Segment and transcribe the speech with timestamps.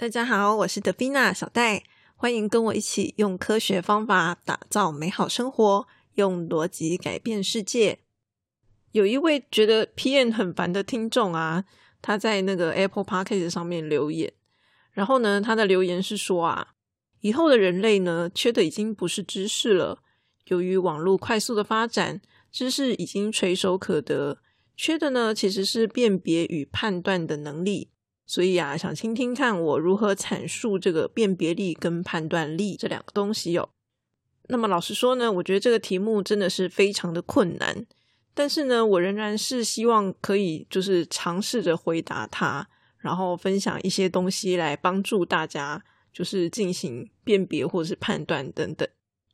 [0.00, 1.82] 大家好，我是德菲娜小戴，
[2.14, 7.98] 欢迎跟我一起用科学方法打造美好生活，用逻辑改变世界。
[8.92, 11.64] 有一位觉得 PM 很烦的听众啊，
[12.00, 14.32] 他在那个 Apple Podcast 上面留言，
[14.92, 16.74] 然后呢，他的留言是说啊，
[17.22, 20.04] 以后的人类呢，缺的已经不是知识了，
[20.44, 22.22] 由于网络快速的发展，
[22.52, 24.38] 知识已经垂手可得，
[24.76, 27.90] 缺的呢，其实是辨别与判断的能力。
[28.28, 33.70] 所以啊，想听听看我如何阐述这个辨别力跟判断力这两个东西哦。
[34.48, 37.86] 那么老实说呢，我觉得这个题目真的是非常的困难。
[38.34, 42.68] 但是呢，我仍然是希望可以就是尝试着回答它，
[42.98, 48.86] 然后分享一些东西来帮助大家，就是进行辨别或者是判断等等。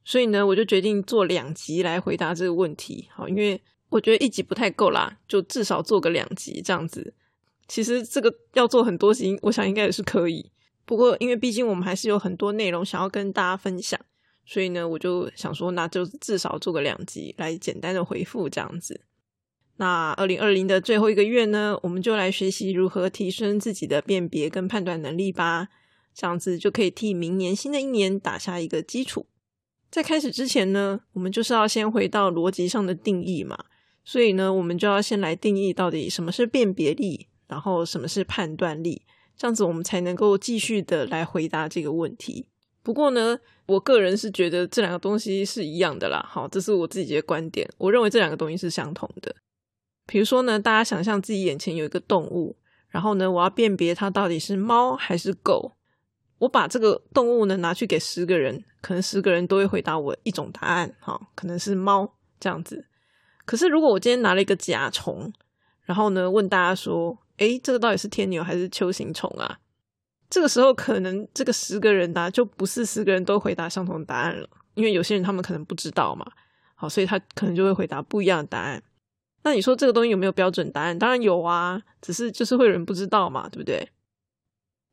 [0.04, 3.08] 所以呢，我就决定做两集来回答这个问题。
[3.12, 7.12] 好，因为我觉得一集不太够啦，就至少做个两集这样子。
[7.66, 10.50] 其实这个要做很多集，我想应该也是可以。
[10.84, 13.98] 不过，因为毕竟我们还是有很多内容想要跟大家分享，
[14.44, 19.00] 所以呢，我就想说，那就至少做个两集来简单的回复这样子。
[19.76, 25.68] 那二零二零的最后一个月呢，我们就来学习如何提升自己的辨别跟判断能力吧。
[26.14, 29.26] 这样子就可以替明年新的一年打下一个基础。
[29.90, 33.64] 在开始之前呢，我们就是要先回到逻辑上的定义嘛。
[34.04, 37.26] 所以呢，我们就要先来定义到底什么是辨别力。
[37.46, 39.02] 然后什么是判断力？
[39.36, 42.48] 这样子我们才能够继续的来回答这个问题。
[42.84, 46.24] 不过呢，我个人是觉得这两个东西是一样的啦。
[46.28, 47.68] 好，这是我自己的观点。
[47.78, 49.34] 我认为这两个东西是相同的。
[50.06, 52.56] 比如说呢，大家想象自己眼前有一个动物，
[52.90, 55.72] 然后呢，我要辨别它到底是猫还是狗。
[56.38, 62.86] 我把这个动物呢拿去给十个人，可能十个人都会回答我一种答案，哈，可能是猫这样子。
[63.44, 65.32] 可是如果我今天拿了一个甲虫，
[65.82, 67.18] 然后呢问大家说。
[67.38, 69.58] 哎，这个到底是天牛还是球形虫啊？
[70.30, 76.26] 这个时候可能这个十个人答就不是十个人都回答相同的答案了，因为有些人他们可能不知道嘛，
[76.74, 78.82] 好，所以他可能就会回答不一样的答案。
[79.42, 80.98] 那你说这个东西有没有标准答案？
[80.98, 83.90] 当然有啊，只是就是会有人不知道嘛，对不对？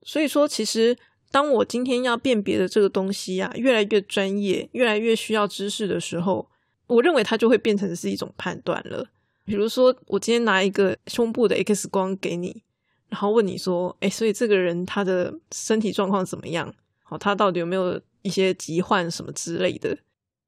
[0.03, 0.97] 所以说，其实
[1.31, 6.49] 当我今天要辨别的这个东西啊，越来越专业，越来越需要知识的时候，
[6.87, 9.07] 我认为它就会变成是一种判断了。
[9.51, 12.63] 比如说，我今天拿一个胸部的 X 光给你，
[13.09, 16.73] 然后问你说：“哎，所以这个人他的身体状况怎么样？
[17.03, 19.97] 好，他到底有没有一些疾患什么之类的？”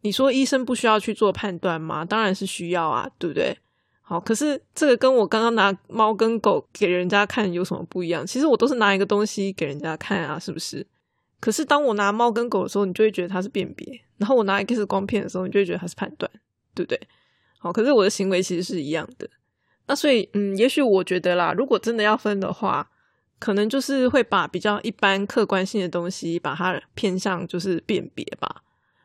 [0.04, 2.06] 你说医生不需要去做判断吗？
[2.06, 3.58] 当然是需要啊，对不对？
[4.02, 8.26] 好，可是这个跟我刚刚拿猫跟狗给人家看有什么不一样？
[8.26, 10.88] 其实我都是拿一个东西给人家看啊，是不是？
[11.42, 16.32] 可是当我拿猫跟狗的时候，你就会觉得它是辨别；然后我拿 X 光片的时候，你就会觉得它是判断，
[16.74, 16.98] 对不对？
[17.64, 19.30] 好，可是我的行为其实是一样的。
[19.88, 22.92] 那所以，嗯，也许我觉得啦，如果真的要分的话，
[23.40, 28.64] 可能就是会把比较一般客观性的东西，把它偏向就是辨别吧。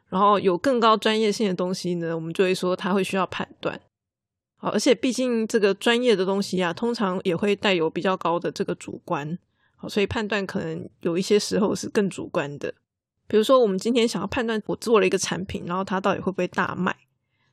[0.08, 3.80] 然后有更高专业性的东西呢，我们就会说它会需要判断。
[4.56, 9.38] 好，而且毕竟这个专业的东西啊，通常也会带有比较高的这个主观。
[9.76, 12.75] 好，所以判断可能有一些时候是更主观的。
[13.28, 16.96] 比如说，我们今天想要判断我做了一个产品，然后它到底会不会大卖。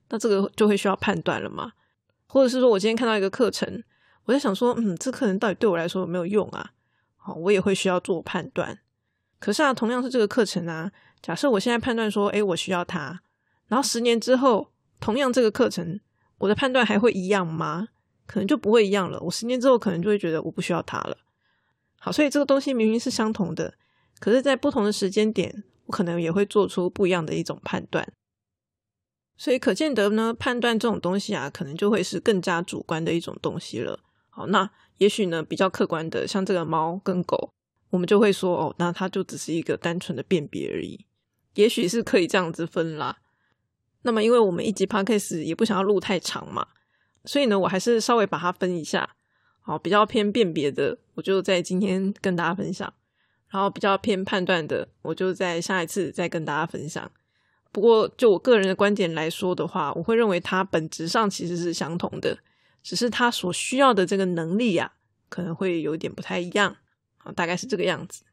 [0.09, 1.71] 那这个就会需要判断了嘛？
[2.27, 3.83] 或者是说我今天看到一个课程，
[4.25, 6.71] 我在想说，嗯，这课程到底对我来说有没有用啊？
[7.17, 8.79] 好，我也会需要做判断。
[9.39, 13.21] 可是啊，同样是这个课程啊，假设我现在判断说，哎，我需要它，
[13.67, 15.99] 然后十年之后，同样这个课程，
[16.39, 17.89] 我的判断还会一样吗？
[18.25, 19.19] 可能就不会一样了。
[19.21, 21.17] 我十年之后可能就会觉得我不需要它了。
[21.99, 23.75] 好，所以这个东西明明是相同的，
[24.19, 28.07] 可是在不同的时间点，我可能也会做出不一样的一种判断。
[29.37, 33.99] 所以可见得呢，判断这种东西啊，可能就会是更加主观的一种东西了。
[34.29, 37.51] 好，那也许呢，比较客观的，像这个猫跟狗，
[37.89, 41.05] 我们就会说哦，那它就只是一个单纯的辨别而已。
[41.55, 43.17] 也许是可以这样子分啦。
[44.03, 46.67] 那么，因为我们一集 podcast 也不想要录太长嘛，
[47.23, 49.15] 所以呢，我还是稍微把它分一下。
[49.61, 52.87] 好，比较偏辨别的，我就在今天跟大家分享；
[53.49, 57.11] 然后比较偏判断的，我就在下一次再跟大家分享。
[57.75, 62.37] 不过就我个人的观点来说的话，我会认为它本质上其实是相同的，
[62.81, 64.93] 只是它所需要的这个能力呀，
[65.27, 66.73] 可能会有点不太一样
[67.17, 68.23] 啊，大概是这个样子。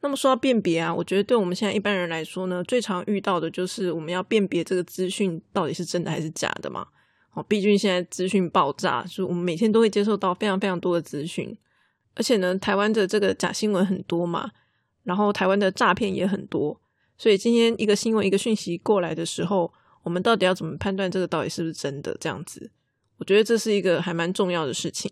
[0.00, 6.84] 那么说到辨别啊，我觉得对我们现在一般人来说呢，最常遇到的就是我们要辨别这个资讯到底是真的还是假的嘛。
[7.34, 11.56] 哦，毕竟现在资讯爆炸，就我们每天都会接受到非常非常多的资讯，
[12.16, 14.50] 而且呢，台湾的这个假新闻很多嘛，
[15.04, 16.80] 然后台湾的诈骗也很多，
[17.22, 19.72] 所以今天一个新闻一个讯息过来的时候，
[20.02, 22.16] 我们到底要怎么判断这个到底是不是真的？
[22.18, 22.72] 这样子，
[23.18, 25.08] 我觉得这是一个还蛮重要的事情。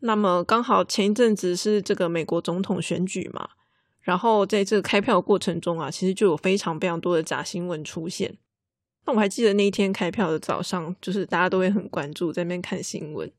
[0.00, 3.48] 那么刚好前一阵子是这个美国总统选举嘛。
[4.02, 8.36] 然后在这个开票过程中啊，其实就有非常非常多的假新闻出现。
[9.06, 13.32] 那我还记得那一天开票的早上，就是大家都会很关注，在那边看新闻。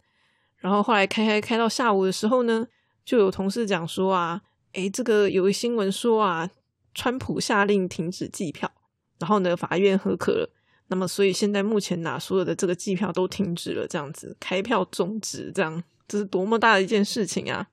[0.56, 2.68] 然后后来开开开到下午的时候呢，
[3.06, 4.42] 就有同事讲说啊，
[4.74, 6.50] 诶，这个有个新闻说啊，
[6.98, 8.72] 川普下令停止计票，
[9.20, 10.50] 然后呢，法院核可了。
[10.88, 17.68] 那么所以现在目前呐，所有的这个计票都停止了，这样子开票终止，这样这是多么大的一件事情啊！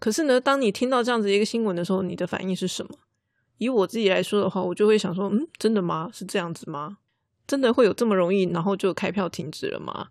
[0.00, 2.98] 可是呢，当你听到这样子一个新闻的时候，你的反应是什么？
[3.58, 6.10] 以我自己来说的话，我就会想说，嗯，真的吗？
[6.12, 6.98] 是这样子吗？
[7.46, 10.08] 真的会有这么容易，然后就开票停止了吗？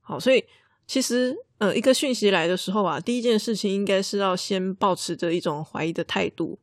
[0.00, 0.42] 好，所以
[0.86, 6.58] 其实，呃，一个讯息来的时候啊，第一件事情应该是要先保持着一种怀疑的态度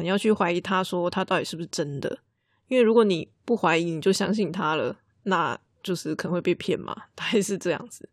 [0.00, 2.20] 你要去怀疑他说他到底是不是真的，
[2.68, 8.08] 因为如果你不怀疑，你就相信他了，那就是可能会被骗嘛，大概是这样子。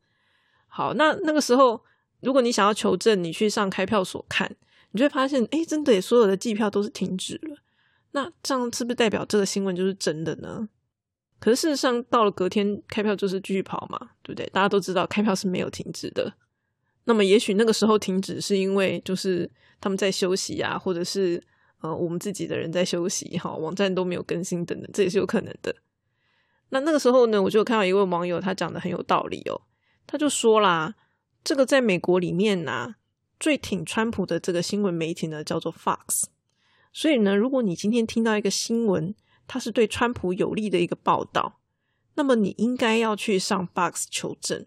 [0.68, 1.84] 好，那那个时候。
[2.20, 4.52] 如果你想要求证，你去上开票所看，
[4.90, 7.58] 你就会发现，哎，真的，所有的计票都是停止了。
[8.14, 10.68] 那这样是不是代表这个新闻就是真的呢？
[11.40, 14.48] 可是事实上，到了隔天开票就是继续跑嘛，对不对？
[14.48, 16.34] 大家都知道开票是没有停止的。
[17.04, 19.48] 那么也许那个时候停止是因为就是
[19.80, 21.42] 他们在休息啊，或者是
[21.82, 25.76] 呃我们自己的人在休息，哈，网站都没有更新等等，这也是有可能的。
[26.70, 29.62] 那那个时候呢，我就看到一位网友他讲的很有道理哦，
[30.06, 30.96] 他就说啦。
[31.44, 32.96] 这个在美国里面呢，
[33.40, 36.26] 最挺川普的这个新闻媒体呢，叫做 Fox。
[36.92, 39.16] 所以呢，如果你今天听到一个新闻，
[39.48, 41.62] 它是对川普有利的一个报道，
[42.16, 44.66] 那么你应该要去上 Fox 求证。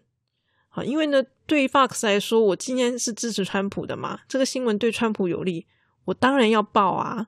[0.69, 5.67] 好，因为呢，对于 Fox 来说，我今天是支持川普的嘛，这个新闻对川普有利，
[6.05, 7.27] 我当然要报啊。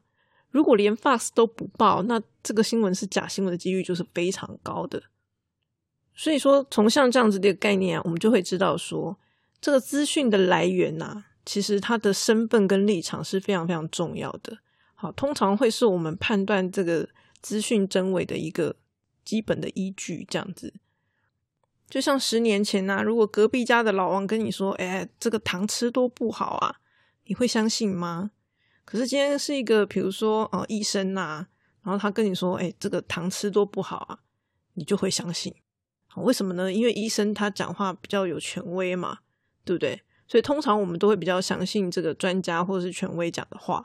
[0.52, 5.02] 如果连 Fox 都不报，那这个新闻是假新闻的几率就是非常高的。
[6.14, 9.18] 所以说，从像这样子的一个概念，我们就会知道说。
[9.60, 14.58] 这个资讯的来源呐，其实它的身份跟立场是非常非常重要的。
[14.94, 17.08] 好，通常会是我们判断这个
[17.42, 18.76] 资讯真伪的一个
[19.24, 20.28] 基本的依据。
[20.30, 20.74] 这样子，
[21.90, 26.76] 就像十年前呐，如果隔壁家的老王跟你说：“哎，这个糖吃多不好啊”，
[27.26, 28.32] 你会相信吗？
[28.86, 31.48] 可是今天是一个，比如说哦，医生呐，
[31.84, 34.20] 然后他跟你说：“哎，这个糖吃多不好啊”，
[34.76, 35.54] 你就会相信。
[36.18, 36.72] 为什么呢？
[36.72, 39.20] 因为医生他讲话比较有权威嘛。
[39.66, 39.98] 对不对？
[40.28, 43.82] 所以通常我们都会比较相信这个专家或者是权威讲的话，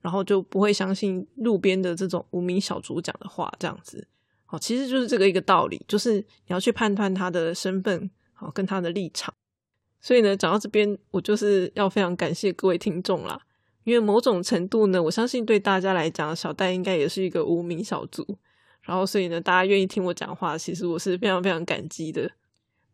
[0.00, 3.48] 然后就不会相信路边的这种无名小卒讲的话。
[3.56, 4.08] 这样子，
[4.44, 9.32] 好，其实就是这个一个道理，就是你要去判断他的身份，好，跟他的立场。
[10.00, 13.40] 所以呢，讲到这边，我就是要非常感谢各位听众啦，
[13.90, 18.38] 因为某种程度呢，我相信对大家来讲，小戴应该也是一个无名小卒。
[18.82, 22.30] 然后，所以呢，大家愿意听我讲话，其实我是非常非常感激的。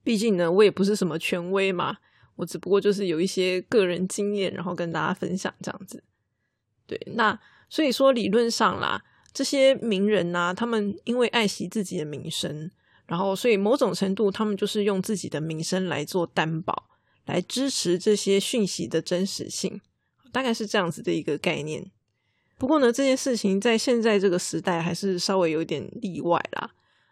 [0.03, 1.99] 毕竟呢，我也不是什么权威嘛。
[2.37, 6.03] 我只不过就是有一些个人经验，然后跟大家分享这样子。
[6.87, 7.39] 对，那
[7.69, 12.71] 所以说理论上啦，这些名人呐，他们因为爱惜自己的名声，
[13.07, 16.89] 然后所以某种程度，他们就是用自己的名声来做担保，
[17.27, 19.81] 来支持这些讯息的真实性，
[20.37, 21.91] 大概是这样子的一个概念。
[22.59, 26.71] 不过呢，这件事情在现在这个时代还是稍微有点例外啦。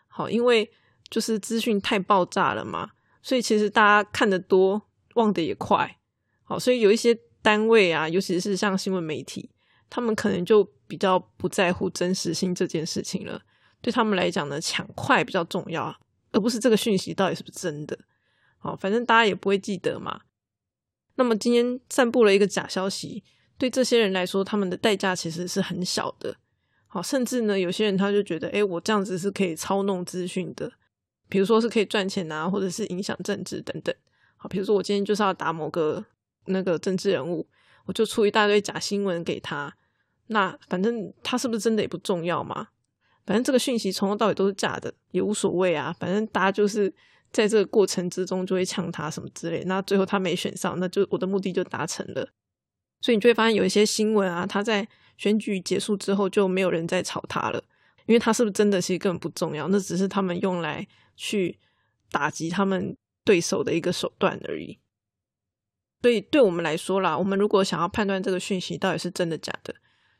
[0.08, 0.70] 好，因为
[1.08, 2.90] 就是资讯太爆炸了嘛，
[3.22, 4.82] 所以其实大家看得多。
[5.14, 5.96] 忘得也快，
[6.42, 9.48] 好，所以有一些单位啊，尤其是像新闻媒体，
[9.88, 13.40] 他们可能就比较不在乎真实性这件事情了。
[13.80, 15.96] 对他们来讲呢，抢快比较重要，
[16.32, 17.96] 而不是这个讯息到底是不是真的。
[18.58, 20.22] 好，反正大家也不会记得嘛。
[21.16, 23.22] 那么今天散布了一个假消息，
[23.56, 26.36] 对这些人来说，他们的代价其实是很小的。
[26.86, 30.72] 好，甚至呢，有些人他就觉得，哎，我这样子是可以操弄资讯的，
[31.28, 33.94] 比如说是可以赚钱啊，或者是影响政治等等。
[34.36, 36.04] 好比如说，我今天就是要打某个
[36.46, 37.46] 那个政治人物，
[37.86, 39.74] 我就出一大堆假新闻给他。
[40.28, 42.68] 那反正他是不是真的也不重要嘛？
[43.26, 45.94] 反正这个讯息从头到尾都是假的，也无所谓啊。
[45.98, 46.92] 反正大家就是
[47.34, 49.64] 在这个过程之中就会呛他什么之类。
[49.64, 52.30] 那最后他没选上，那就我的目的就达成了。
[53.00, 54.86] 所以你就会发现有一些新闻啊，他在
[55.18, 57.62] 选举结束之后就没有人再炒他了，
[58.06, 60.86] 因为他是不是真的，其实根本不重要，那只是他们用来
[61.16, 61.58] 去
[62.12, 64.78] 打击他们对手的一个手段而已。
[66.02, 69.74] 所以对我们来说啦，我们如果想要判断这个讯息到底是真的假的，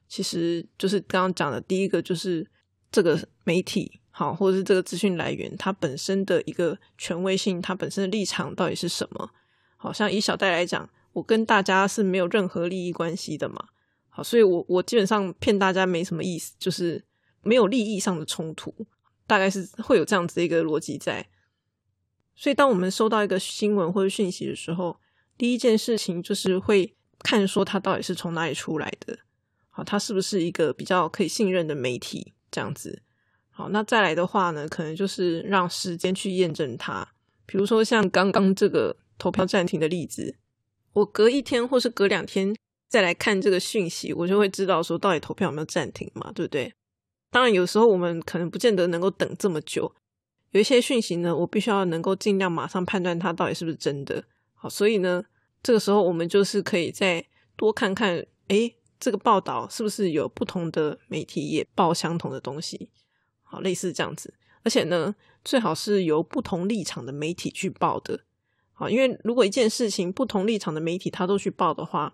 [0.09, 2.50] 其实就是刚刚讲的第一个，就是
[2.90, 9.28] 这个媒体好，或者是这个资讯来源它本身的一个权威性，它本身的立场到底是什么？
[9.76, 13.71] 好像以小戴来讲，我跟大家是没有任何利益关系的嘛。
[14.09, 17.04] 好，所以我我基本上骗大家没什么意思，就是
[17.42, 18.73] 没有利益上的冲突，
[19.26, 21.28] 大概是会有这样子一个逻辑在。
[22.37, 25.00] 所以当我们收到一个新闻或者讯息的时候，
[25.37, 29.18] 第一件事情就是会看说它到底是从哪里出来的，
[29.71, 33.02] 好，它是不是一个比较可以信任的媒体这样子。
[33.56, 37.06] 好，那再来的话呢，可能就是让时间去验证它。
[37.46, 40.37] 比如说像刚刚这个投票暂停的例子，
[40.92, 42.52] 我隔一天或是隔两天
[42.88, 46.75] 再来看这个讯息，我就会知道说到底投票有没有暂停嘛，对不对？
[47.30, 49.94] 当然有时候我们可能不见得能够等这么久，
[50.50, 54.25] 有一些讯息呢，我必须要能够尽量马上判断它到底是不是真的。
[54.54, 55.25] 好，所以呢，
[55.62, 57.25] 这个时候我们就是可以再
[57.56, 62.90] 多看看，诶，这个报道是不是有不同的媒体也报相同的东西？
[63.54, 64.34] 好，类似这样子，
[64.64, 68.18] 而且呢，最好是由不同立场的媒体去报的。
[68.73, 72.12] 好，因为如果一件事情不同立场的媒体他都去报的话，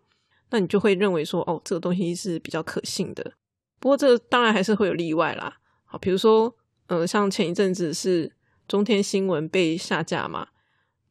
[0.50, 3.32] 那你就会认为说，哦，这个东西是比较可信的。
[3.78, 5.56] 不过，这当然还是会有例外啦。
[5.87, 6.54] 好，比如说，
[6.88, 8.30] 呃，像前一阵子是
[8.68, 10.49] 中天新闻被下架嘛。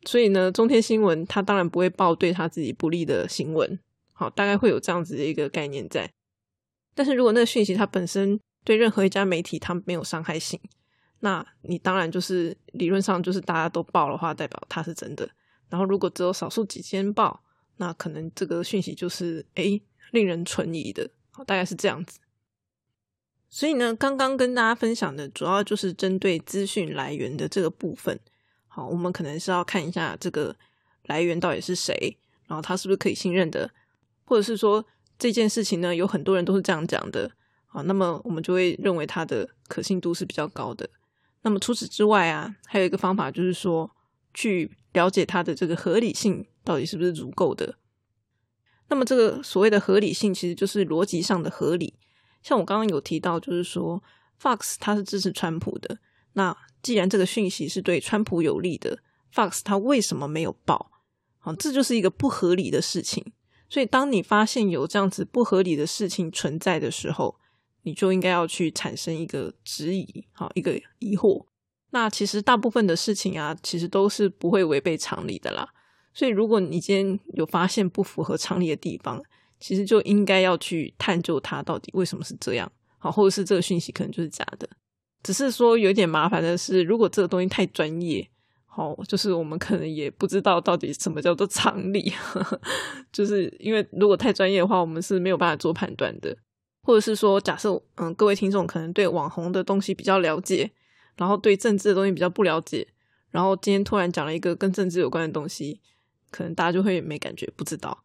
[0.06, 3.80] 所以呢，中天新闻它当然不会报对他自己不利的新闻，
[4.14, 6.12] 好，大概会有这样子的一个概念在。
[6.94, 8.40] 但是如果那个讯息它本身
[8.70, 10.60] 对任何一家媒体它没有伤害性，
[11.22, 15.28] 那你当然就是理论上就是大家都报的话，代表它是真的。
[15.70, 17.42] 然后如果只有少数几间报，
[17.78, 22.20] 那可能这个讯息就是诶令人存疑的，好，大概是这样子。
[23.50, 28.20] 所以呢，刚刚跟大家分享的主要就是针对资讯来源的这个部分。
[28.68, 30.56] 好，我们可能是要看一下这个
[31.06, 33.72] 来源到底是谁，然后他是不是可以信任的，
[34.26, 34.86] 或者是说
[35.18, 37.32] 这件事情呢，有很多人都是这样讲的，
[37.70, 40.90] 好，那么我们就会认为它的可信度是比较高的。
[41.44, 43.90] 那么除此之外啊，还有一个方法就是说，
[44.34, 47.76] 去了解它的这个合理性到底是不是足够的。
[48.90, 51.94] 那么这个所谓的合理性，其实就是逻辑上的合理。
[52.44, 54.04] 像我刚刚有提到，就是说
[54.42, 56.00] Fox 它是支持川普的，
[56.34, 56.58] 那。
[56.82, 59.00] 既然这个讯息是对川普有利的
[59.34, 60.90] ，Fox 他为什么没有报？
[61.40, 63.34] 好，这就是一个不合理的事情。
[63.68, 67.38] 所以，当你发现有这样子不合理的事情存在的时候，
[67.90, 71.44] 你就应该要去产生一个质疑，好，一个疑惑。
[71.90, 75.68] 那其实大部分的事情啊，其实都是不会违背常理的啦。
[76.14, 79.20] 所以，如果你今天有发现不符合常理的地方，
[79.60, 84.70] 其实就应该要去探究它到底为什么是这样，好，或者是这个讯息可能就是假的。
[85.24, 88.30] 只是说有点麻烦的是，如果这个东西太专业，
[88.66, 92.14] 好，就是我们可能也不知道到底什么叫做常理，
[93.12, 96.38] 就是因为如果太专业的话，我们是没有办法做判断的。
[96.82, 100.72] 或者是说，假设嗯，各位听众可能对网红的东西比较了解，
[101.18, 102.88] 然后对政治的东西比较不了解，
[103.32, 105.80] 然后今天突然讲了一个跟政治有关的东西，
[106.32, 108.04] 可能大家就会没感觉，不知道。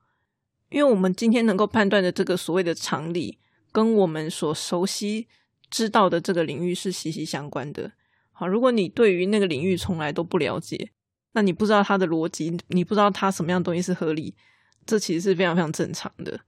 [0.71, 3.39] 因为我们今天能够判断的这个所谓的常理，
[3.73, 5.29] 跟我们所熟悉。
[5.71, 7.91] 知道的这个领域是息息相关的。
[8.31, 10.91] 好，如果你对于那个领域从来都不了解，
[11.33, 14.37] 那你不知道它的逻辑，你不知道它什么样东西是合理，
[14.87, 16.39] 这其实是非常非常正常的。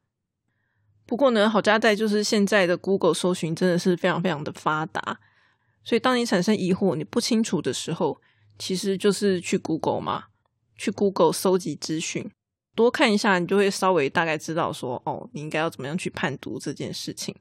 [1.07, 5.21] 不过呢，好家在就是现在的 Google 搜寻真的是非常非常的发达，
[5.85, 8.21] 所以当你产生疑惑、你不清楚的时候，
[8.59, 10.25] 其实就是去 Google 嘛，
[10.77, 12.29] 去 Google 搜集资讯，
[12.75, 17.35] 多看一下，你就会稍微大概知道说，哦，你应该要怎么样去判读这件事情。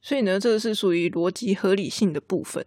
[0.00, 2.64] 所以呢，这个是属于逻辑合理性的部分。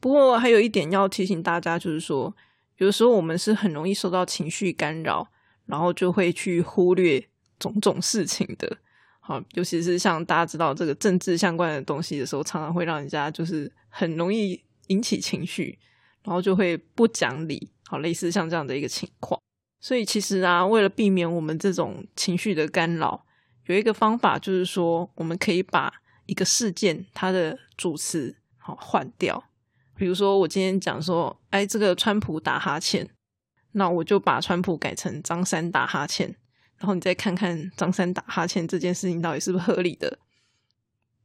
[0.00, 2.36] 不过还有一点要提醒大家，就是说，
[2.78, 5.28] 有时候我们是很容易受到情绪干扰，
[5.66, 7.28] 然后就会去忽略
[7.58, 8.78] 种种事情的。
[9.28, 15.78] 好，尤其是像大家知道这个政治相关的东西的时候，常常会让人家就是很容易引起情绪，
[16.22, 17.70] 然后就会不讲理。
[17.86, 19.38] 好，类似像这样的一个情况。
[19.80, 23.26] 所以其实啊，为了避免我们这种情绪的干扰，
[23.66, 25.92] 有一个方法就是说，我们可以把
[26.24, 29.44] 一个事件，它的主词好换掉。
[29.94, 33.06] 比如说，我今天讲说，哎，这个川普打哈欠，
[33.72, 36.34] 那我就把川普改成张三打哈欠，
[36.78, 40.18] 然后你再看看张三打哈欠这件事情到底是不是合理的。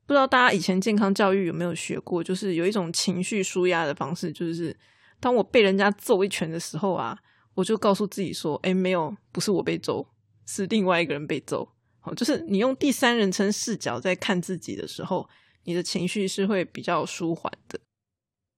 [0.06, 2.24] 不知道大家以前健康教育有没有学过？
[2.24, 4.76] 就是有一种情绪舒压的方式，就是
[5.20, 7.18] 当我被人家揍一拳的时候啊，
[7.54, 10.06] 我就告诉自己说，哎，没有，不是我被揍，
[10.46, 11.70] 是另外一个人被揍。
[12.02, 15.30] 好，就是你用第三人称视角在看自己的时候，
[15.64, 17.80] 你的情绪是会比较舒缓的。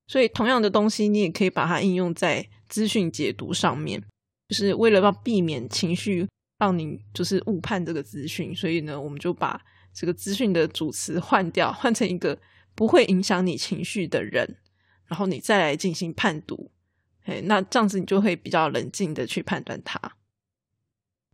[0.08, 4.04] 所以，同样的东西，你也可以把它应用在资讯解读上面，
[4.50, 6.28] 就是为了要避免情绪
[6.66, 9.62] 让你就是误判这个资讯，所以呢，我们就把
[9.94, 12.40] 这个资讯的主词换掉，换成一个
[12.74, 14.58] 不会影响你情绪的人，
[15.06, 16.72] 然后你再来进行判读。
[17.26, 20.00] 哎，那这样子你就会比较冷静的去判断它。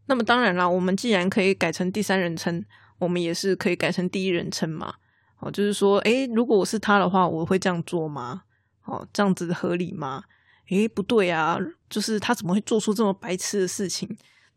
[0.08, 2.66] 那么当然啦，我们既然可以改成第三人称，
[3.00, 4.96] 我们也是可以改成第一人称嘛。
[5.40, 8.44] 哦，就是说，诶，如果我是他的话，我会这样做吗？
[8.84, 10.26] 哦，这样子合理吗？
[10.70, 11.58] 诶，不对啊，
[11.90, 14.08] 就是他怎么会做出这么白痴的事情，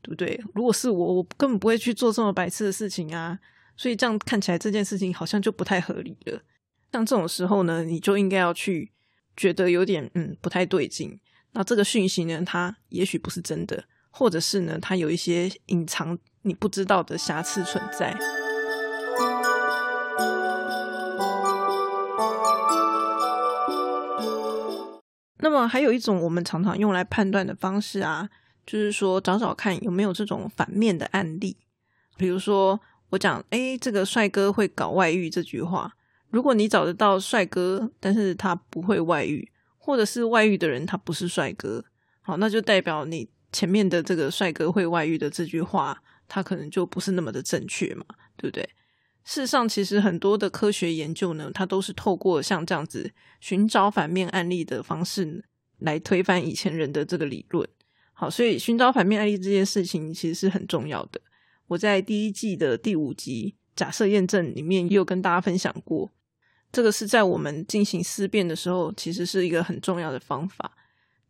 [0.04, 0.38] 对不对？
[0.54, 3.36] 如果是我，我根本不会去做这么白痴的事情啊。
[3.76, 6.40] 所以这样看起来，这件事情好像就不太合理了。
[6.92, 8.92] 像这种时候呢，你就应该要去
[9.36, 11.18] 觉得有点嗯不太对劲。
[11.52, 18.16] 那这个讯息呢，它也许不是真的，或者是呢，它有一些隐藏你不知道的瑕疵存在。
[25.38, 28.30] 那么还有一种我们常常用来判断的方式啊，
[28.66, 31.56] 就是说找找看有没有这种反面的案例。
[32.16, 32.80] 比如说
[33.10, 35.96] 我讲，哎，这个帅哥会搞外遇这句话，
[36.30, 41.84] 如果你找得到帅哥，但是他不会外遇，或者是外遇的人他不是帅哥，
[42.22, 48.04] 好，那就代表你前面的这个帅哥会外遇的这句话，他可能就不是那么的正确嘛，
[48.36, 48.68] 对不对？
[49.24, 55.42] 事实上，其实很多的科学研究呢，它都是透过像这样子寻找反面案例的方式
[55.78, 57.66] 来推翻以前人的这个理论。
[58.14, 61.20] 好，所以寻找反面案例这件事情其实是很重要的。
[61.66, 66.10] 我在第一季的第五集假设验证里面也有跟大家分享过，
[66.72, 70.76] 这个是在我们进行思辨的时候，其实是一个很重要的方法。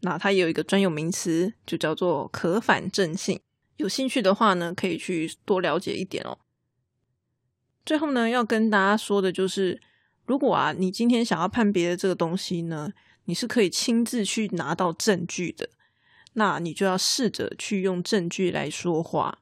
[0.00, 3.41] 那它也有一个专有名词，就叫做可反证性。
[3.76, 6.38] 有兴趣的话呢，可以去多了解一点哦。
[7.87, 9.81] 最后呢，要跟大家说的就是，
[10.26, 12.93] 如果啊，你今天想要判别的这个东西呢，
[13.25, 15.71] 你是可以亲自去拿到证据的，
[16.35, 19.39] 那你就要试着去用证据来说话。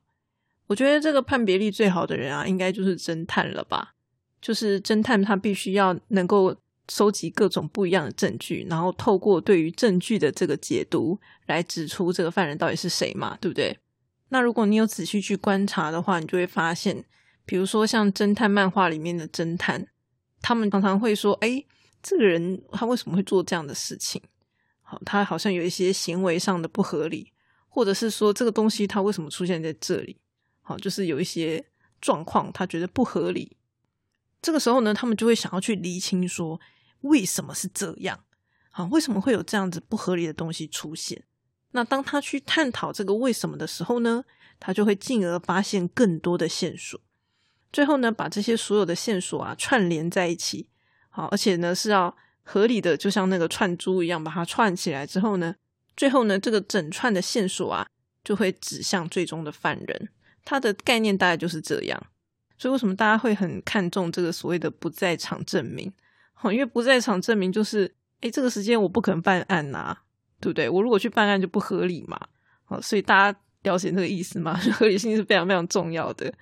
[0.69, 3.95] 我觉得这个判别力最好的人啊，应该就是侦探了吧？
[4.41, 6.57] 就是侦探，他必须要能够
[6.89, 13.79] 收集各种不一样的证据，然后透过对于证据的这个解读，来指出这个犯人到底是谁嘛，对不对？
[14.31, 17.05] 那如果你有仔细去观察的话，你就会发现。
[17.45, 19.85] 比如说，像侦探漫画里面的侦探，
[20.41, 21.65] 他们常常会说：“哎，
[22.01, 24.23] 这个人他为什么会做这样的事情？
[25.05, 27.33] 他好像有一些行为上的不合理，
[27.69, 30.19] 或者是说这个东西他为什么出现在这里？
[30.63, 31.65] 好，就是有一些
[32.01, 33.57] 状况他觉得不合理。
[34.41, 36.61] 这个时候呢，他们就会想要去厘清说
[37.03, 38.25] 为什么是这样？
[38.71, 41.25] 好，为什么会有这样子不合理的东西出现？
[41.73, 44.25] 那当他去探讨这个为什么的时候呢，
[44.61, 47.01] 他就会进而发现更多的线索。”
[47.73, 50.69] 最后呢，把这些所有的线索啊串联在一起，
[51.09, 55.55] 好，而且呢是要合理的，就像那个串珠一样，把它串起来之后呢，
[55.97, 57.87] 最后呢这个整串的线索啊
[58.25, 60.09] 就会指向最终的犯人。
[60.45, 62.03] 它的概念大概就是这样。
[62.59, 65.93] 所以为什么大家会很看重这个所谓的不在场证明？
[66.33, 69.97] 好，因为不在场证明就是，诶这个时间我不可能办案呐，
[70.41, 70.69] 对不对？
[70.69, 72.21] 我如果去办案就不合理嘛。
[72.65, 74.55] 好，所以大家了解那个意思吗？
[74.75, 76.33] 合理性是非常非常重要的。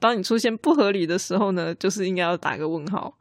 [0.00, 3.17] 当你出现不合理的时候呢，就是应该要打个问号。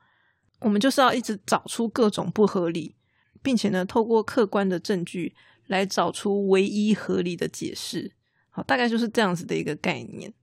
[0.60, 2.96] 我们就是要一直找出各种不合理，
[3.42, 5.36] 并且呢，透过客观的证据
[5.68, 8.12] 来找出唯一合理的解释。
[8.50, 10.34] 好，大概就是这样子的一个概念。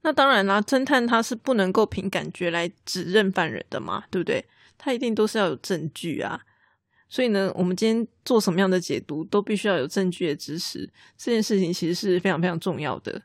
[0.00, 4.44] 那当然啦，侦探他是不能够凭感觉来指认犯人的嘛，对不对？
[4.78, 6.40] 他一定都是要有证据啊。
[7.08, 10.90] 所以呢，我们今天做什么样的解读，都必须要有证据的支持。
[11.18, 13.22] 这件事情其实是非常非常重要的。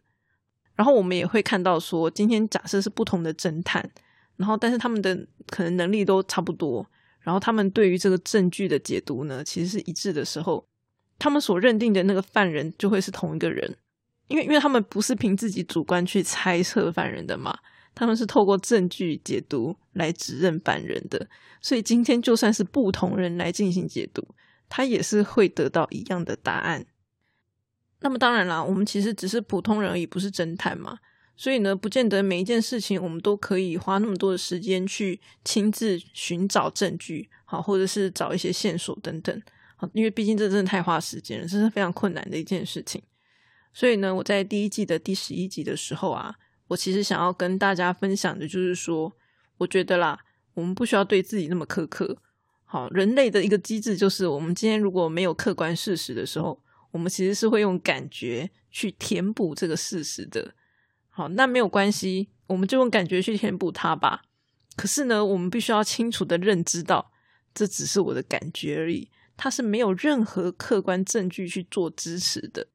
[0.75, 3.89] 然后我们也会看到说，今天假设是不同的侦探，
[4.37, 6.87] 然后但是他们的可能能力都差不多，
[7.19, 10.65] 然后他们对于这个证据的解读呢，其实是一致的时候，
[11.19, 13.75] 他们所认定的那个犯人就会是同一个人，
[14.27, 17.57] 因为因为他们不是凭自己主观去猜测犯人的嘛，
[17.95, 21.27] 他们是透过证据解读来指认犯人的，
[21.59, 24.23] 所以今天就算是不同人来进行解读，
[24.69, 26.85] 他也是会得到一样的答案。
[28.01, 30.99] 那么当然啦，我们其实只是普通人而已，不是侦探嘛。
[31.37, 39.41] 所以呢，不见得每一件事情我们都可以花那么多的时间去亲自寻找证据，好，或者是找一些线索等等。
[39.75, 43.01] 好，因为毕竟这真的太花时间了，这是非常困难的一件事情。
[43.71, 46.35] 所以呢，我在第一季的第十一集的时候啊，
[46.67, 49.13] 我其实想要跟大家分享的就是说，
[49.57, 50.19] 我觉得啦，
[50.55, 52.17] 我们不需要对自己那么苛刻。
[52.65, 56.61] 好，人类的一个机制就是，我们今天如果没有客观事实的时候。
[56.91, 60.55] 我们其实是会用感觉去填补这个事实的，
[61.17, 64.25] 好，那没有关系，我们就用感觉去填补它吧。
[64.75, 67.11] 可是呢，我们必须要清楚的认知到，
[67.55, 72.67] 这只是我的感觉而已，它是没有任何客观证据去做支持的。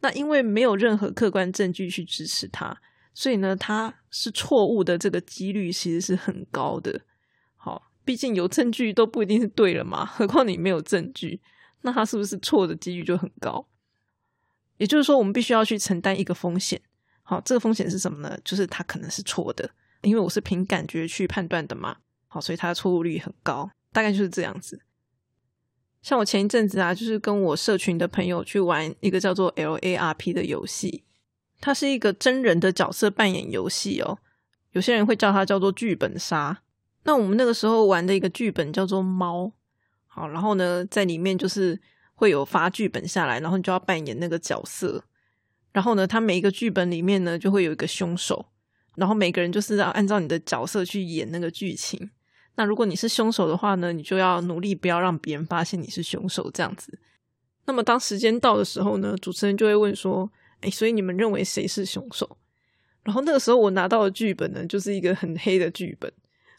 [0.00, 2.76] 那因为没有任何客观证据去支持它，
[3.14, 7.00] 所以呢，它是错误的这个几率其实是很高的。
[7.54, 11.40] 好，毕竟有证据都不一定是对了嘛，何况你没有证据，
[11.80, 13.66] 那它是不是错的几率就很高？
[14.76, 16.82] 也就是说，我们必须要去承担一个风险。
[17.28, 18.38] 好，这个风险是什么呢？
[18.44, 19.68] 就是它可能是错的。
[20.02, 21.96] 因为我是凭感觉去判断的嘛，
[22.28, 24.80] 好，所以它的错误率很高，大概就是这样子。
[26.02, 31.02] 像我前一阵子啊，就是跟我社群的朋友去玩一个叫做 LARP 的游戏，
[31.60, 34.18] 它是一个真人的角色扮演游戏哦。
[34.70, 36.62] 有些人会叫它叫做剧本杀。
[37.02, 39.50] 那我们那个时候玩的一个剧本叫做猫，
[40.06, 41.80] 好，然后呢，在里面就是
[42.14, 45.02] 会有发剧本下来，然后你就要扮演那个角色。
[45.76, 48.46] 然后呢，他每一个剧本里面呢，就会有一个凶手。
[48.94, 52.10] 然后每个人就是要按照你的角色去演那个剧情。
[52.54, 56.98] 那如果你是凶手的话呢，你就要努力不要让别人发现你是凶手这样子。
[57.66, 62.38] 那么当时间到的时候呢，主持人就会问说：“哎，所以你们认为谁是凶手？”
[63.04, 66.10] 然后那个时候我拿到的剧本呢，就是一个很黑的剧本，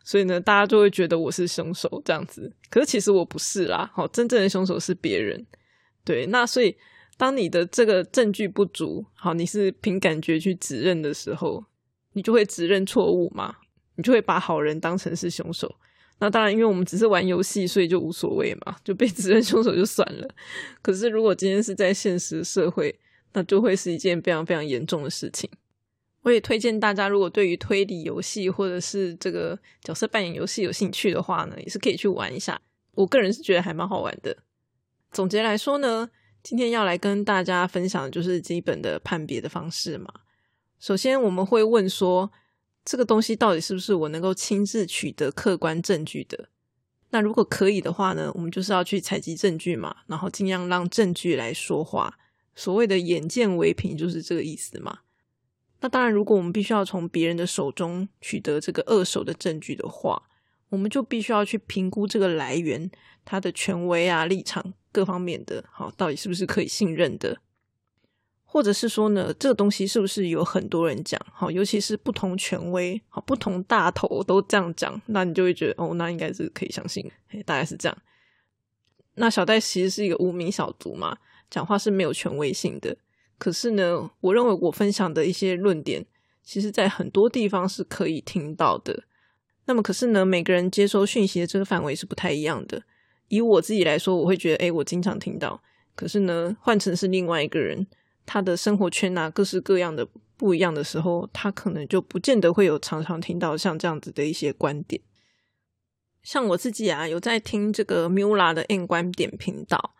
[0.03, 2.53] 所以呢，大家就会觉得我是凶手这样子。
[2.69, 5.43] 可是其实我不是啦，好，真正的凶手是别人。
[6.05, 6.77] 对，那所以
[7.17, 11.65] 当你的这个证据不足，好，你是凭感觉去指认的时候。
[12.13, 13.57] 你就会指认错误嘛？
[13.95, 15.75] 你就会把好人当成是凶手。
[16.17, 20.27] 那当然，因为我们只是玩游戏，所以就无所谓嘛，就被指认凶手就算了。
[20.81, 22.99] 可是如果今天是在现实社会，
[23.33, 25.47] 那就会是一件非常非常严重的事情。
[26.23, 32.59] 我也推荐大家，如果对于推理游戏或者是这个角色扮演游戏有兴趣的话呢，也是可以去玩一下。
[32.95, 34.35] 我个人是觉得还蛮好玩的。
[35.11, 36.09] 总结来说呢，
[36.47, 40.07] 今天要来跟大家分享的就是基本的判别的方式嘛。
[40.79, 42.31] 首先，我们会问说，
[42.85, 46.47] 这个东西到底是不是我能够亲自取得客观证据的？
[47.09, 52.17] 那如果可以的话呢，我们就是要去采集证据嘛，然后尽量让证据来说话。
[52.55, 54.99] 所谓的眼见为凭，就是这个意思嘛。
[55.81, 60.23] 那当然，如果我们必须要从别人的手中取得这个二手的证据的话，
[60.69, 62.89] 我们就必须要去评估这个来源、
[63.25, 67.37] 它的权威啊、立场各方面的，好，到底是不是可以信任的。
[68.43, 71.21] 或者是说呢，这个东西是不是有很多人讲？
[71.31, 77.11] 好，尤其是不同权威、好不同大头都这样讲，那你就会觉得哦，那应该是可以相信。
[77.45, 77.95] 大概是这样。
[79.13, 81.15] 那小戴其实是一个无名小卒嘛，
[81.51, 82.97] 讲话是没有权威性的。
[83.37, 86.03] 可是呢，我认为我分享的一些论点，
[86.41, 89.03] 其实在很多地方是可以听到的。
[89.65, 92.81] 那么，可是呢，每个人接收讯息的这个范围是不太一样的。
[93.27, 95.61] 以我自己来说，我会觉得，哎，我经常听到。
[95.95, 97.87] 可是呢，换成是另外一个人。
[98.29, 105.01] 他的生活圈啊，各式各样的不一样的时候，他可能就不见得会有常常听到像这样子的一些观点。
[106.21, 109.95] 像我自己啊，有在听这个 Mula 的 N 观点频道，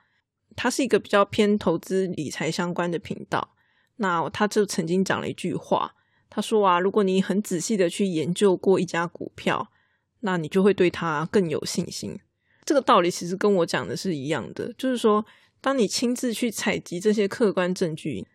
[0.57, 3.55] 它是一个比较偏投资理财相关的频道。
[3.95, 5.95] 那他就曾经讲了一句话，
[6.29, 9.71] 他说啊，如果你很仔细的去研究过一家股票，
[10.19, 12.19] 那你就会对它更有信心。
[12.67, 15.25] 这个道理其实跟我讲的是一样的，就是说。
[15.59, 18.27] 当你亲自去采集这些客观证据，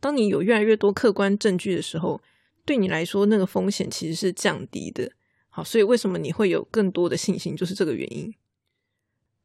[0.00, 2.22] 当你有越来越多客观证据的时候，
[2.64, 5.12] 对你来说那个风险其实是降低的。
[5.50, 8.34] 好，所以为什么你会有更多的信心，就是这个原因。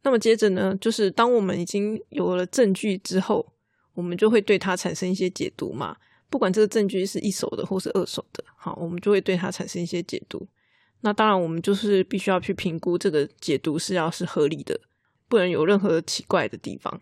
[0.04, 3.52] 那么接着呢，就是当我们已经有了证据之后，
[3.94, 5.98] 我们就会对它产生一些解读嘛。
[6.30, 10.48] 不管这个证据是一手的或是二手的，好，我们就会对它产生一些解读。
[11.06, 14.82] 那当然，我们就是必须要去评估这个解读是要是合理的，
[15.30, 17.00] 不能有任何奇怪的地方。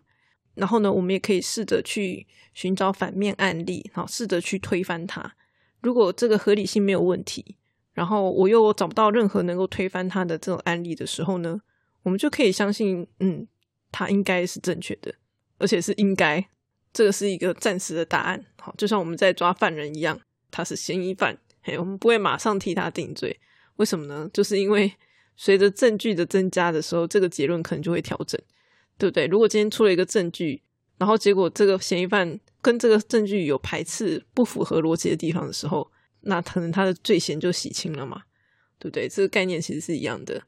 [0.55, 5.35] 然后呢，我们也可以试着去寻找反面案例，好，试着去推翻它。
[5.79, 7.55] 如果这个合理性没有问题，
[7.93, 11.61] 然后我又找不到任何能够推翻它的这种案例的时候呢，
[12.01, 13.47] 我们就可以相信，嗯，
[13.89, 15.15] 它应该是正确的，
[15.59, 16.45] 而且是应该。
[16.91, 20.19] 这个是一个暂时的答案，好，就像我们在抓犯人一样，
[20.51, 23.39] 他是嫌疑犯，嘿，我们不会马上替他定罪。
[23.77, 24.29] 为什么呢？
[24.33, 24.93] 就是因为
[25.35, 28.39] 随着证据的增加的时候，这个结论可能就会调整。
[28.95, 29.25] 对不对？
[29.25, 30.61] 如果今天出了一个证据，
[30.99, 38.21] 然后结果这个嫌疑犯跟这个证据有排斥、不符合逻辑的地方的时候，那可能他的罪嫌就洗清了嘛？
[38.77, 39.09] 对不对？
[39.09, 40.43] 这个概念其实是一样的。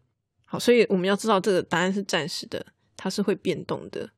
[0.46, 2.64] 好，所以我们要知道这个答案是暂时的，
[2.96, 4.12] 它是会变动的。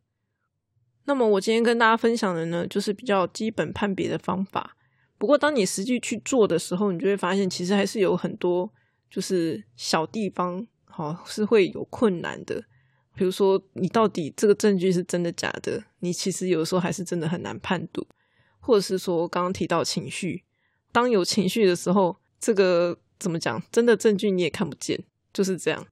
[1.05, 4.75] 那么我今天跟大家分享的呢，就是比较基本判别的方法。
[5.17, 8.71] 不过当你实际去做的时候，你就会发现，其实还是有很多
[9.09, 12.63] 就是小地方，好是会有困难的。
[13.15, 15.83] 比如说，你到底这个证据是真的假的？
[15.99, 18.05] 你其实有时候还是真的很难判读，
[18.59, 20.43] 或者是说，刚刚提到情绪，
[20.91, 25.87] 当有情绪的时候，这个怎么讲，真的证据你也看不见，就是这样。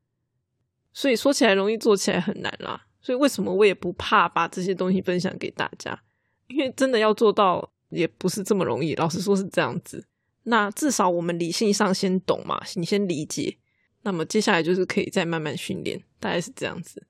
[0.93, 2.85] 所以说起来容易，做起来很难啦。
[3.01, 5.99] 所以为什么我也不怕把这些东西分享给大家？
[6.47, 8.93] 因为真的要做到也不是这么容易。
[8.95, 10.05] 老实说是这样子。
[10.45, 13.57] 那至少我们理性上先懂嘛，你先理解。
[14.03, 17.05] 那么接下来就是可以再慢慢训练，大概是这样子。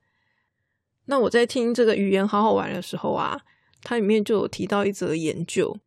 [1.05, 3.41] 那我在听这个语言好好玩的时候啊，
[3.83, 5.77] 它里面就有提到一则研究，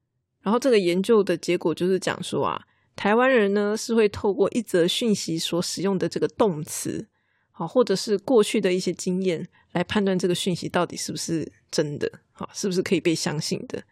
[0.43, 2.63] 然后这个研究的结果就是讲说啊，
[2.95, 7.09] 台湾人呢是会透过一则讯息所使用的这个动词，
[7.51, 13.83] 好，或者是过去的一些经验来判断这个讯息到底是不是真的，好，是不是可以被相信的。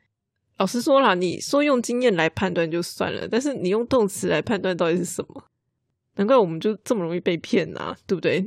[0.59, 5.45] 老实说啦，你说用经验来判断就算了，但是你用动词来判断到底是什么？
[6.15, 8.45] 难怪我们就这么容易被骗呐，对不对？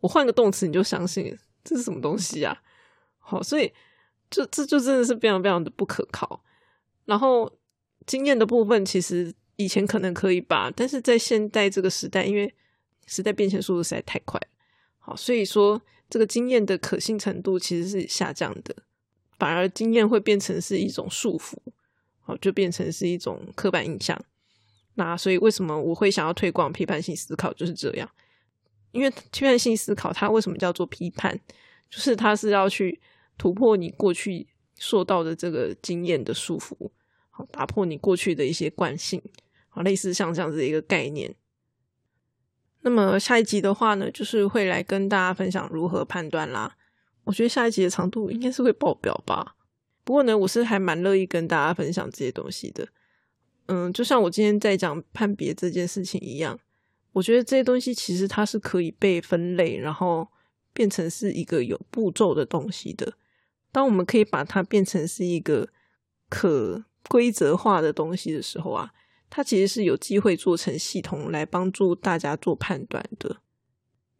[0.00, 2.62] 我换个动词你就相信，这是什么东西啊？
[3.18, 3.70] 好，所以
[4.30, 6.42] 这这就真的是非常非常的不可靠。
[7.04, 7.52] 然后
[8.06, 12.54] 经验的部分，其实以前可能可以吧，但是在现代这个时代，因为
[13.06, 14.40] 时代变迁速度实在太快，
[14.98, 18.74] 好，所以说这个经验的可信程度其实是下降的，
[19.40, 21.56] 反而经验会变成是一种束缚，
[22.20, 24.22] 好，就变成是一种刻板印象。
[24.96, 27.50] 那所以，为什么我会想要推广批判性思考？
[27.54, 28.08] 就是这样，
[28.92, 31.40] 因为批判性思考它为什么叫做批判？
[31.88, 33.00] 就是它是要去
[33.38, 34.46] 突破你过去
[34.78, 36.90] 受到的这个经验的束缚，
[37.30, 39.22] 好，打破你过去的一些惯性，
[39.70, 41.34] 好，类似像这样子一个概念。
[42.82, 46.76] 那么下一集的话呢，就是会来跟大家分享如何判断啦。
[47.24, 49.56] 我觉得下一集的长度应该是会爆表吧。
[50.04, 52.88] 不过呢，我是还蛮乐意跟大家分享这些东西的。
[53.66, 56.58] 嗯，就像我今天在讲判别这件事情一样，
[57.12, 60.26] 我觉得这些东西其实它是可以被分类，然后
[60.72, 63.12] 变成是一个有步骤的东西的。
[63.70, 65.68] 当我们可以把它变成是一个
[66.28, 68.90] 可规则化的东西的时候啊，
[69.28, 73.36] 它其实是有机会做成系统来帮助大家做判断的。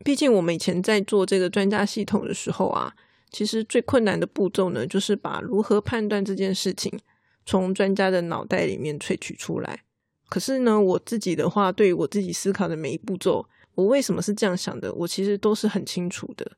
[0.05, 2.95] 毕竟我们以前在做这个专家系统的时候啊，
[3.31, 6.99] 其实最困难的步骤呢，就是把如何判断这件事情。
[7.47, 9.83] 从专家的脑袋里面萃取出来。
[10.29, 16.53] 可是呢，我自己的话，对于我自己思考的每一步骤，我为什么是这样想的，我其实都是很清楚的。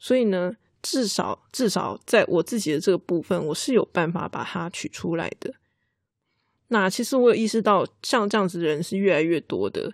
[0.00, 5.54] 所以呢，至少至少在我自己的这个部分，我是有办法把它取出来的。
[6.68, 9.92] 那其实我有意识到，像这样子的人是越来越多的。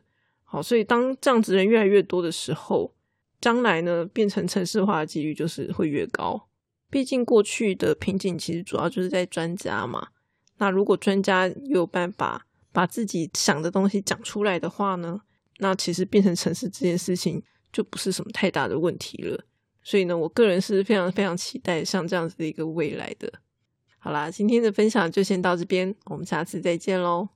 [0.51, 2.95] 好，所以当这样子人越来越多的时候，
[3.39, 6.49] 将来呢，变成城市化的几率就是会越高。
[6.89, 10.09] 毕竟过去的瓶颈其实主要就是在专家嘛。
[10.57, 15.21] 那如果专家有办法把自己想的东西讲出来的话呢？
[15.59, 19.45] 那其实变成城市这件事情就不是什么太大的问题了。
[19.83, 23.31] 所以呢，我个人是非常非常期待像这样子的一个未来的。
[23.99, 27.29] 好啦，今天的分享就先到这边，我们下次再见喽。